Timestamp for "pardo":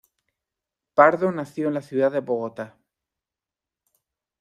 0.95-1.31